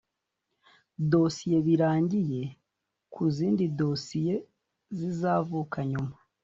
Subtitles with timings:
[1.11, 2.41] dosiye birangiye
[3.13, 4.35] Ku zindi dosiye
[4.97, 6.13] zizavuka nyuma